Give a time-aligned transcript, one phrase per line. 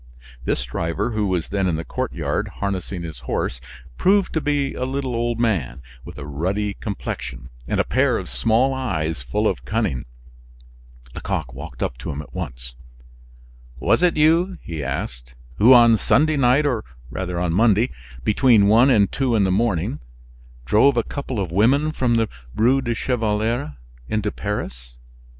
[0.45, 3.61] This driver, who was then in the courtyard harnessing his horse,
[3.99, 8.27] proved to be a little old man, with a ruddy complexion, and a pair of
[8.27, 10.05] small eyes full of cunning.
[11.13, 12.73] Lecoq walked up to him at once.
[13.79, 17.91] "Was it you," he asked, "who, on Sunday night or rather on Monday,
[18.23, 19.99] between one and two in the morning,
[20.65, 23.75] drove a couple of women from the Rue du Chevaleret
[24.09, 24.95] into Paris?"